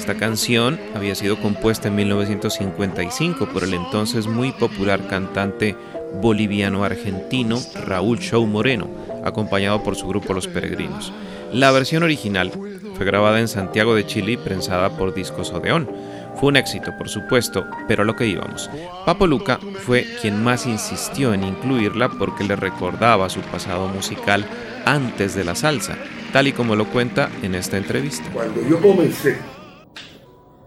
Esta 0.03 0.15
canción 0.15 0.77
había 0.93 1.15
sido 1.15 1.39
compuesta 1.39 1.87
en 1.87 1.95
1955 1.95 3.47
por 3.47 3.63
el 3.63 3.73
entonces 3.73 4.27
muy 4.27 4.51
popular 4.51 5.07
cantante 5.07 5.77
boliviano-argentino 6.21 7.57
Raúl 7.87 8.19
Show 8.19 8.45
Moreno, 8.45 8.89
acompañado 9.23 9.81
por 9.81 9.95
su 9.95 10.05
grupo 10.05 10.33
Los 10.33 10.49
Peregrinos. 10.49 11.13
La 11.53 11.71
versión 11.71 12.03
original 12.03 12.51
fue 12.51 13.05
grabada 13.05 13.39
en 13.39 13.47
Santiago 13.47 13.95
de 13.95 14.05
Chile 14.05 14.33
y 14.33 14.37
prensada 14.37 14.89
por 14.97 15.13
Discos 15.13 15.53
Odeón. 15.53 15.89
Fue 16.35 16.49
un 16.49 16.57
éxito, 16.57 16.91
por 16.97 17.07
supuesto, 17.07 17.65
pero 17.87 18.03
a 18.03 18.05
lo 18.05 18.17
que 18.17 18.27
íbamos. 18.27 18.69
Papo 19.05 19.25
Luca 19.25 19.57
fue 19.85 20.05
quien 20.21 20.43
más 20.43 20.65
insistió 20.65 21.33
en 21.33 21.45
incluirla 21.45 22.09
porque 22.09 22.43
le 22.43 22.57
recordaba 22.57 23.29
su 23.29 23.39
pasado 23.39 23.87
musical 23.87 24.45
antes 24.85 25.33
de 25.33 25.45
la 25.45 25.55
salsa, 25.55 25.97
tal 26.33 26.49
y 26.49 26.51
como 26.51 26.75
lo 26.75 26.87
cuenta 26.87 27.29
en 27.41 27.55
esta 27.55 27.77
entrevista. 27.77 28.29
Cuando 28.33 28.61
yo 28.67 28.81
comencé, 28.81 29.37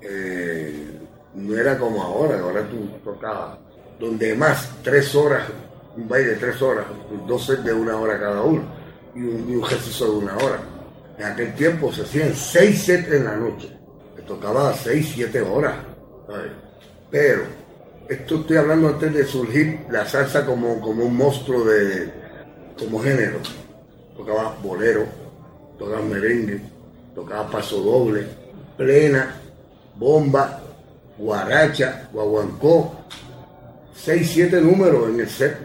eh, 0.09 0.99
no 1.35 1.57
era 1.57 1.79
como 1.79 2.03
ahora, 2.03 2.41
ahora 2.41 2.63
tú 2.69 2.89
tocabas 3.05 3.59
donde 3.99 4.35
más 4.35 4.71
tres 4.83 5.15
horas, 5.15 5.47
un 5.97 6.09
baile 6.09 6.31
de 6.31 6.37
tres 6.37 6.61
horas, 6.61 6.87
dos 7.27 7.47
sets 7.47 7.65
de 7.65 7.73
una 7.73 7.97
hora 7.97 8.19
cada 8.19 8.43
uno 8.43 8.63
y 9.15 9.21
un, 9.21 9.63
ejercicio 9.65 10.07
de 10.07 10.17
una 10.19 10.37
hora. 10.37 10.61
En 11.19 11.25
aquel 11.25 11.55
tiempo 11.55 11.93
se 11.93 12.03
hacían 12.03 12.35
seis 12.35 12.83
sets 12.83 13.11
en 13.11 13.25
la 13.25 13.37
noche, 13.37 13.71
me 14.15 14.23
tocaba 14.23 14.75
seis, 14.75 15.13
siete 15.15 15.41
horas. 15.41 15.77
Pero, 17.11 17.43
esto 18.09 18.37
estoy 18.37 18.57
hablando 18.59 18.89
antes 18.89 19.15
de 19.15 19.25
surgir 19.25 19.81
la 19.91 20.07
salsa 20.07 20.45
como, 20.45 20.81
como 20.81 21.05
un 21.05 21.17
monstruo 21.17 21.65
de, 21.65 22.13
como 22.79 23.01
género. 23.01 23.39
Tocaba 24.17 24.57
bolero, 24.63 25.07
tocaba 25.79 26.03
merengue, 26.03 26.61
tocaba 27.15 27.51
paso 27.51 27.81
doble, 27.81 28.27
plena, 28.77 29.41
bomba, 29.99 30.61
guaracha, 31.19 32.09
guaguancó, 32.13 32.95
6, 33.95 34.31
7 34.33 34.61
números 34.61 35.09
en 35.09 35.21
el 35.21 35.29
set. 35.29 35.57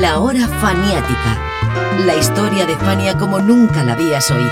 La 0.00 0.18
hora 0.18 0.46
faniática. 0.48 1.38
La 2.06 2.16
historia 2.16 2.66
de 2.66 2.76
Fania 2.76 3.16
como 3.16 3.38
nunca 3.38 3.82
la 3.84 3.92
habías 3.94 4.30
oído. 4.30 4.50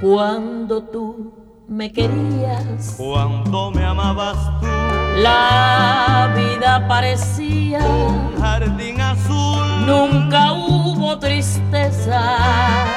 Cuando 0.00 0.82
tú 0.82 1.32
me 1.68 1.92
querías. 1.92 2.94
Cuando 2.96 3.70
me 3.70 3.84
amabas 3.84 4.36
tú. 4.60 4.66
La 5.22 6.32
vida 6.36 6.86
parecía 6.88 7.78
un 7.80 8.40
jardín 8.40 9.00
azul 9.00 9.71
nunca 9.86 10.52
hubo 10.52 11.18
tristezas, 11.18 12.88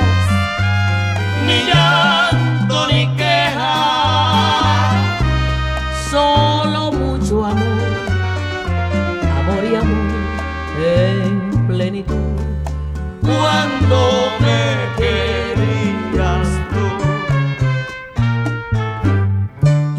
ni 1.45 1.63
llanto 1.63 2.87
ni 2.87 3.07
queja, 3.15 3.75
solo 6.09 6.91
mucho 6.91 7.45
amor, 7.45 7.81
amor 9.39 9.63
y 9.71 9.75
amor 9.75 10.15
en 10.85 11.67
plenitud. 11.67 12.15
Cuando 13.21 13.97
me 14.39 14.61
querías 14.97 16.47
tú 16.73 16.85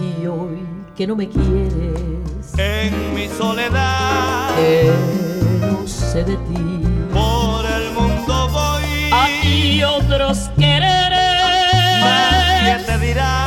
y 0.03 0.27
hoy 0.27 0.59
que 0.97 1.07
no 1.07 1.17
me 1.17 1.29
quieres 1.29 2.55
en 2.59 3.15
mi 3.15 3.29
soledad. 3.29 4.51
Eh 4.59 5.26
no 5.87 5.93
sé 5.93 6.25
de 6.25 6.37
ti. 6.37 6.83
por 7.13 7.65
el 7.65 7.93
mundo 7.93 8.49
voy. 8.49 9.11
Hay 9.13 9.85
otros 9.85 10.51
quereres 10.59 11.21
Nadie 12.01 12.85
te 12.85 12.99
dirá 12.99 13.46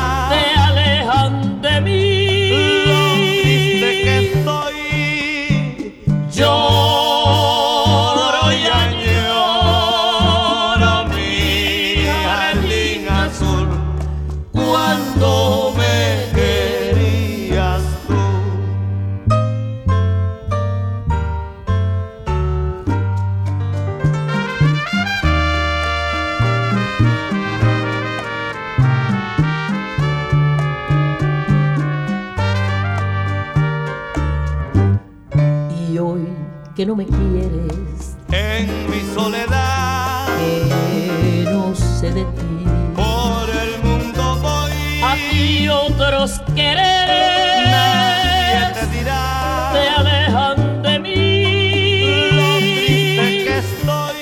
que 36.79 36.85
no 36.85 36.95
me 36.95 37.05
quieres, 37.05 38.15
En 38.31 38.89
mi 38.89 39.01
soledad, 39.13 40.27
que 40.37 41.43
no 41.51 41.75
sé 41.75 42.09
de 42.13 42.23
ti. 42.23 42.63
por 42.95 43.49
el 43.49 43.83
mundo 43.83 44.37
voy. 44.41 44.71
Hay 45.03 45.67
otros 45.67 46.39
quereres 46.55 47.67
Nadie 47.69 48.71
te 48.79 48.85
dirá 48.97 49.71
te 49.73 49.89
alejan 49.89 50.81
de 50.83 50.99
mí. 50.99 52.31
lo 52.31 52.47
triste 52.59 53.27
que 53.43 53.57
estoy. 53.57 54.21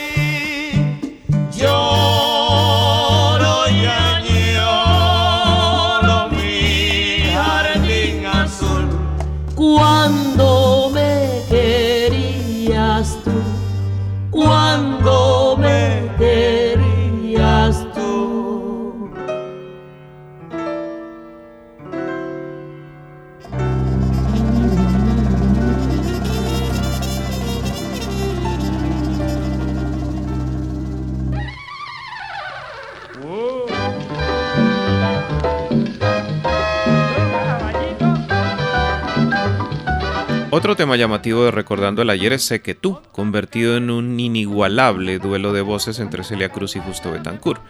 Lloro 1.60 3.56
y 3.70 3.86
añoro 4.96 6.16
mi 6.32 7.22
jardín 7.36 8.26
azul. 8.26 8.86
cuando 9.56 10.90
me 10.92 11.07
Otro 40.58 40.76
tema 40.76 40.96
llamativo 40.96 41.46
de 41.46 41.52
Recordando 41.52 42.02
el 42.02 42.10
Ayer 42.10 42.34
es 42.34 42.44
Sé 42.44 42.64
que 42.64 42.74
tú, 42.74 43.00
convertido 43.12 43.78
en 43.78 43.92
un 43.92 44.20
inigualable 44.20 45.20
duelo 45.20 45.54
de 45.54 45.62
voces 45.62 46.00
entre 46.00 46.24
Celia 46.24 46.50
Cruz 46.50 46.76
y 46.76 46.80
Justo 46.80 47.12
Betancourt. 47.12 47.62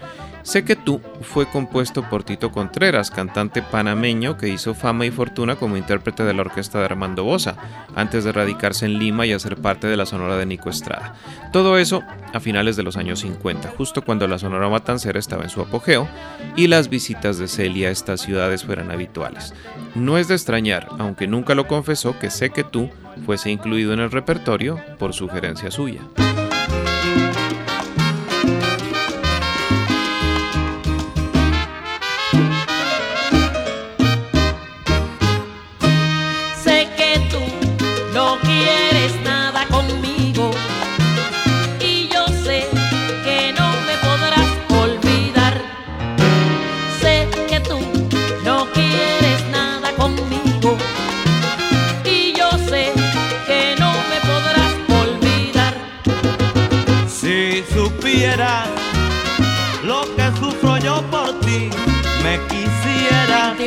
Sé 0.43 0.63
que 0.63 0.77
tú 0.77 1.01
fue 1.19 1.49
compuesto 1.49 2.09
por 2.09 2.23
Tito 2.23 2.49
Contreras, 2.49 3.11
cantante 3.11 3.61
panameño 3.61 4.37
que 4.37 4.47
hizo 4.47 4.73
fama 4.73 5.05
y 5.05 5.11
fortuna 5.11 5.57
como 5.57 5.75
intérprete 5.75 6.23
de 6.23 6.33
la 6.33 6.43
orquesta 6.43 6.79
de 6.79 6.85
Armando 6.85 7.25
Bosa, 7.25 7.57
antes 7.93 8.23
de 8.23 8.31
radicarse 8.31 8.85
en 8.85 8.97
Lima 8.97 9.25
y 9.25 9.33
hacer 9.33 9.57
parte 9.57 9.87
de 9.87 9.97
la 9.97 10.05
sonora 10.05 10.37
de 10.37 10.45
Nico 10.45 10.69
Estrada. 10.69 11.15
Todo 11.51 11.77
eso 11.77 12.03
a 12.37 12.39
finales 12.39 12.75
de 12.75 12.83
los 12.83 12.95
años 12.95 13.19
50, 13.19 13.69
justo 13.77 14.01
cuando 14.01 14.27
la 14.27 14.39
sonora 14.39 14.69
matancera 14.69 15.19
estaba 15.19 15.43
en 15.43 15.49
su 15.49 15.61
apogeo 15.61 16.07
y 16.55 16.67
las 16.67 16.89
visitas 16.89 17.37
de 17.37 17.47
Celia 17.47 17.89
a 17.89 17.91
estas 17.91 18.21
ciudades 18.21 18.63
fueran 18.63 18.91
habituales. 18.91 19.53
No 19.95 20.17
es 20.17 20.27
de 20.27 20.35
extrañar, 20.35 20.87
aunque 20.97 21.27
nunca 21.27 21.55
lo 21.55 21.67
confesó, 21.67 22.17
que 22.17 22.29
Sé 22.37 22.51
que 22.51 22.63
tú 22.63 22.89
fuese 23.25 23.49
incluido 23.49 23.93
en 23.93 23.99
el 23.99 24.11
repertorio 24.11 24.79
por 24.99 25.13
sugerencia 25.13 25.71
suya. 25.71 26.01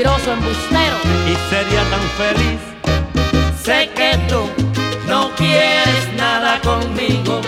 Mentiroso 0.03 0.33
embustero. 0.33 0.97
y 1.27 1.37
sería 1.51 1.85
tan 1.91 2.01
feliz. 2.17 2.61
Sé 3.63 3.91
que 3.95 4.17
tú 4.31 4.49
no 5.07 5.31
quieres 5.37 6.15
nada 6.17 6.59
conmigo 6.63 7.43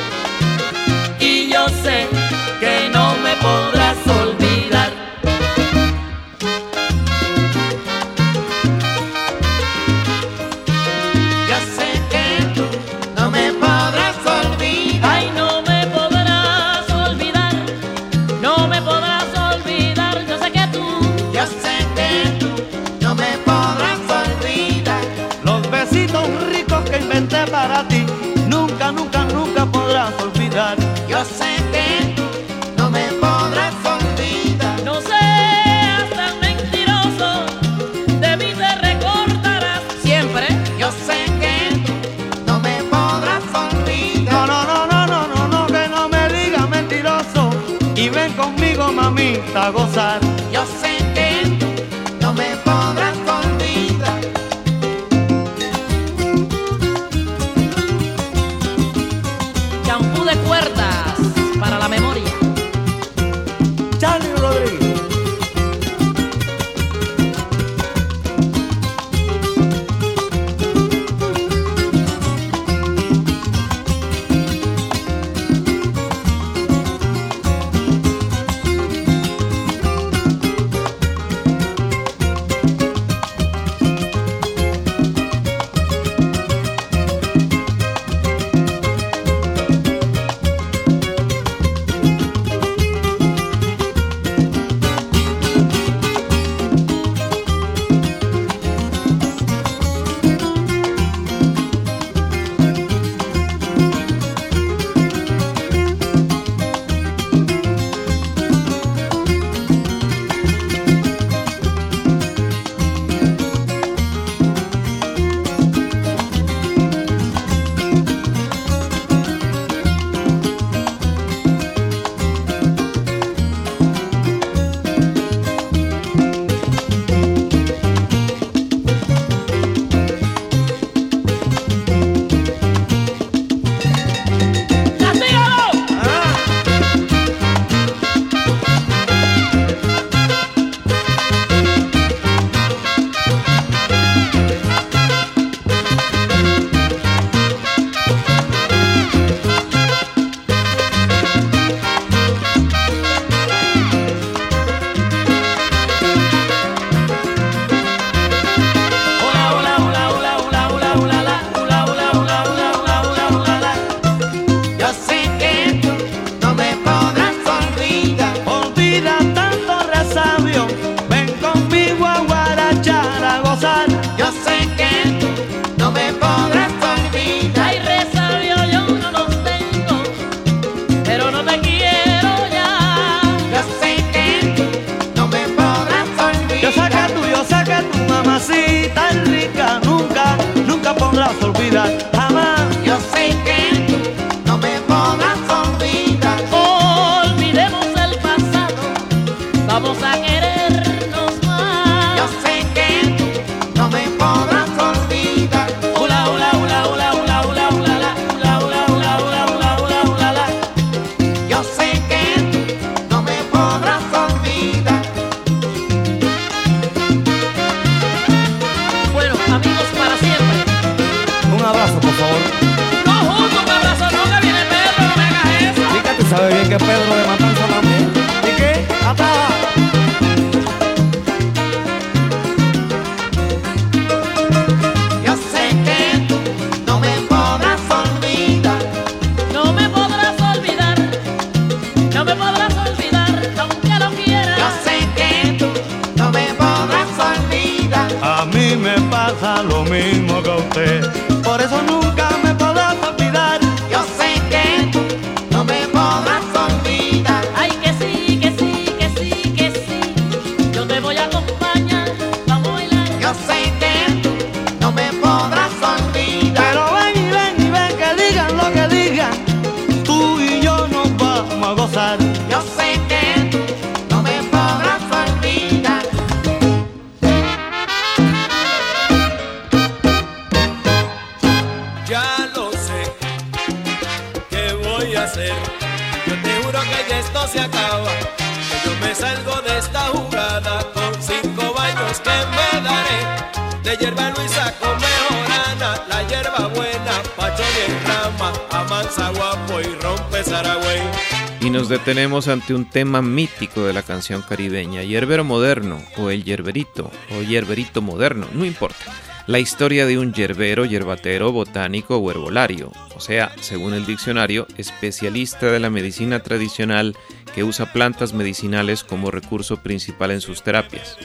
detenemos 302.13 302.49
ante 302.49 302.75
un 302.75 302.85
tema 302.85 303.23
mítico 303.23 303.85
de 303.85 303.95
la 303.95 304.03
canción 304.03 304.43
caribeña, 304.43 305.03
yerbero 305.03 305.45
moderno 305.45 305.99
o 306.19 306.29
el 306.29 306.45
yerberito 306.45 307.11
o 307.35 307.41
yerberito 307.41 308.03
moderno, 308.03 308.47
no 308.53 308.67
importa. 308.67 309.07
La 309.47 309.59
historia 309.59 310.05
de 310.05 310.19
un 310.19 310.35
yerbero, 310.35 310.85
yerbatero, 310.85 311.53
botánico 311.53 312.19
o 312.19 312.31
herbolario, 312.31 312.93
o 313.17 313.21
sea, 313.21 313.51
según 313.63 313.95
el 313.95 314.05
diccionario, 314.05 314.67
especialista 314.77 315.73
de 315.73 315.81
la 315.81 315.89
medicina 315.89 316.43
tradicional 316.43 317.17
que 317.55 317.65
usa 317.65 317.95
plantas 317.95 318.35
medicinales 318.35 319.05
como 319.05 319.31
recurso 319.31 319.79
principal 319.79 320.33
en 320.33 320.43
sus 320.43 320.63
terapias. 320.63 321.17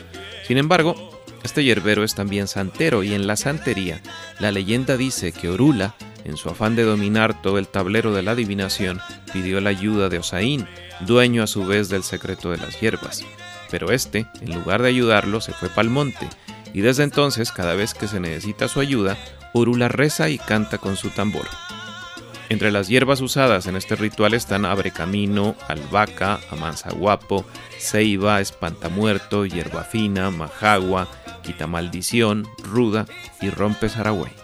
Sin 0.48 0.58
embargo, 0.58 1.17
este 1.48 1.64
yerbero 1.64 2.04
es 2.04 2.14
también 2.14 2.48
santero 2.48 3.04
y 3.04 3.14
en 3.14 3.26
la 3.26 3.38
santería, 3.38 4.02
la 4.40 4.52
leyenda 4.52 4.98
dice 4.98 5.32
que 5.32 5.50
Orula 5.50 5.96
en 6.28 6.36
su 6.36 6.50
afán 6.50 6.76
de 6.76 6.84
dominar 6.84 7.42
todo 7.42 7.58
el 7.58 7.70
tablero 7.70 8.14
de 8.14 8.22
la 8.22 8.32
adivinación, 8.32 9.00
pidió 9.32 9.62
la 9.62 9.70
ayuda 9.70 10.10
de 10.10 10.20
Osaín, 10.20 10.68
dueño 11.00 11.42
a 11.42 11.48
su 11.48 11.66
vez 11.66 11.88
del 11.88 12.04
secreto 12.04 12.52
de 12.52 12.58
las 12.58 12.80
hierbas. 12.82 13.24
Pero 13.72 13.92
este, 13.92 14.28
en 14.42 14.54
lugar 14.54 14.82
de 14.82 14.90
ayudarlo, 14.90 15.40
se 15.40 15.54
fue 15.54 15.70
pa'l 15.70 15.90
monte, 15.90 16.28
y 16.74 16.82
desde 16.82 17.04
entonces, 17.04 17.54
cada 17.54 17.76
vez 17.76 17.94
que 17.94 18.10
se 18.10 18.20
necesita 18.20 18.68
su 18.68 18.82
ayuda, 18.82 19.18
Orula 19.54 19.88
reza 19.88 20.30
y 20.30 20.38
canta 20.38 20.78
con 20.78 20.98
su 20.98 21.10
tambor. 21.12 21.48
Entre 22.50 22.72
las 22.72 22.90
hierbas 22.90 23.22
usadas 23.22 23.66
en 23.68 23.78
este 23.78 23.96
ritual 23.96 24.34
están 24.34 24.66
abrecamino, 24.66 25.56
albahaca, 25.68 26.40
amanzaguapo, 26.50 27.46
ceiba, 27.78 28.42
espantamuerto, 28.42 29.46
hierba 29.46 29.84
fina, 29.84 30.30
majagua, 30.30 31.08
quitamaldición, 31.48 32.46
ruda 32.62 33.06
y 33.42 33.50
rompe 33.50 33.88
saragüey. 33.88 34.37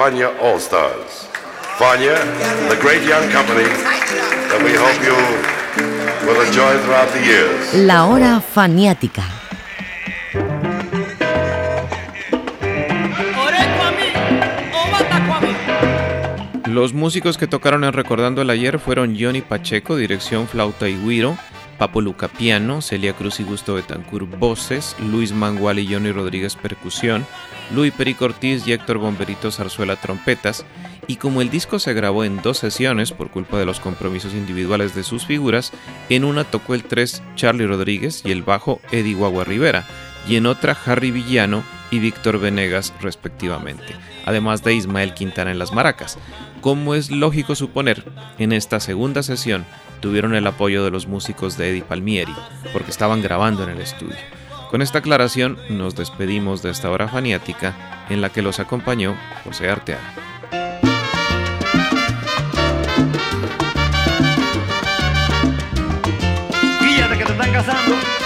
Fania 0.00 0.30
All 0.40 0.56
Stars. 0.56 1.28
Fania, 1.78 2.16
the 2.70 2.76
great 2.80 3.06
young 3.06 3.28
company 3.30 3.68
that 4.48 4.62
we 4.64 4.72
hope 4.72 4.96
you 5.04 5.12
will 6.26 6.40
enjoy 6.40 6.72
throughout 6.78 7.12
the 7.12 7.20
years. 7.20 7.74
La 7.74 8.06
hora 8.06 8.40
faniática. 8.40 9.22
Los 16.64 16.94
músicos 16.94 17.36
que 17.36 17.46
tocaron 17.46 17.84
en 17.84 17.92
Recordando 17.92 18.40
el 18.40 18.48
Ayer 18.48 18.78
fueron 18.78 19.18
Johnny 19.20 19.42
Pacheco, 19.42 19.96
dirección 19.96 20.48
flauta 20.48 20.88
y 20.88 20.96
guiro, 20.96 21.36
Papo 21.76 22.00
Luca 22.00 22.28
piano, 22.28 22.80
Celia 22.80 23.12
Cruz 23.12 23.38
y 23.40 23.42
Gusto 23.42 23.74
Betancourt 23.74 24.38
voces, 24.38 24.96
Luis 24.98 25.32
Mangual 25.32 25.78
y 25.78 25.92
Johnny 25.92 26.10
Rodríguez 26.10 26.56
percusión, 26.56 27.26
Luis 27.74 27.92
Perico 27.92 28.24
Ortiz 28.24 28.66
y 28.66 28.72
Héctor 28.72 28.98
Bomberito 28.98 29.50
Zarzuela 29.50 29.96
trompetas, 29.96 30.64
y 31.06 31.16
como 31.16 31.40
el 31.40 31.50
disco 31.50 31.78
se 31.78 31.94
grabó 31.94 32.24
en 32.24 32.42
dos 32.42 32.58
sesiones 32.58 33.12
por 33.12 33.30
culpa 33.30 33.58
de 33.58 33.66
los 33.66 33.80
compromisos 33.80 34.32
individuales 34.32 34.94
de 34.94 35.02
sus 35.02 35.26
figuras, 35.26 35.72
en 36.08 36.24
una 36.24 36.44
tocó 36.44 36.74
el 36.74 36.84
3 36.84 37.22
Charlie 37.36 37.66
Rodríguez 37.66 38.22
y 38.24 38.32
el 38.32 38.42
bajo 38.42 38.80
Eddie 38.90 39.14
Guagua 39.14 39.44
Rivera, 39.44 39.86
y 40.28 40.36
en 40.36 40.46
otra 40.46 40.76
Harry 40.84 41.10
Villano 41.10 41.62
y 41.90 41.98
Víctor 41.98 42.38
Venegas 42.38 42.92
respectivamente, 43.00 43.94
además 44.24 44.62
de 44.62 44.74
Ismael 44.74 45.14
Quintana 45.14 45.50
en 45.50 45.58
las 45.58 45.72
maracas. 45.72 46.18
Como 46.60 46.94
es 46.94 47.10
lógico 47.10 47.54
suponer, 47.54 48.04
en 48.38 48.52
esta 48.52 48.80
segunda 48.80 49.22
sesión 49.22 49.64
tuvieron 50.00 50.34
el 50.34 50.46
apoyo 50.46 50.84
de 50.84 50.90
los 50.90 51.06
músicos 51.06 51.56
de 51.56 51.70
Eddie 51.70 51.82
Palmieri, 51.82 52.34
porque 52.72 52.90
estaban 52.90 53.22
grabando 53.22 53.64
en 53.64 53.70
el 53.70 53.80
estudio. 53.80 54.39
Con 54.70 54.82
esta 54.82 54.98
aclaración 55.00 55.58
nos 55.68 55.96
despedimos 55.96 56.62
de 56.62 56.70
esta 56.70 56.92
hora 56.92 57.08
faniática 57.08 58.06
en 58.08 58.20
la 58.20 58.30
que 58.30 58.40
los 58.40 58.60
acompañó 58.60 59.16
José 59.42 59.68
Arteaga. 59.68 60.14
Que 67.18 67.24
te 67.26 67.32
están 67.32 67.52
casando. 67.52 68.19